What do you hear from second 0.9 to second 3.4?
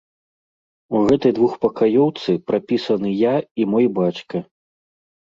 У гэтай двухпакаёўцы прапісаны я